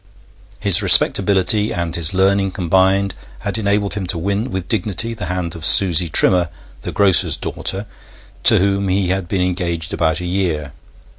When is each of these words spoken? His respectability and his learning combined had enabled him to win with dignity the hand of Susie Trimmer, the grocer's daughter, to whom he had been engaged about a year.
His 0.59 0.81
respectability 0.81 1.71
and 1.71 1.95
his 1.95 2.11
learning 2.11 2.53
combined 2.53 3.13
had 3.41 3.59
enabled 3.59 3.93
him 3.93 4.07
to 4.07 4.17
win 4.17 4.49
with 4.49 4.67
dignity 4.67 5.13
the 5.13 5.27
hand 5.27 5.55
of 5.55 5.63
Susie 5.63 6.09
Trimmer, 6.09 6.49
the 6.81 6.91
grocer's 6.91 7.37
daughter, 7.37 7.85
to 8.45 8.57
whom 8.57 8.87
he 8.87 9.09
had 9.09 9.27
been 9.27 9.43
engaged 9.43 9.93
about 9.93 10.19
a 10.19 10.25
year. 10.25 10.73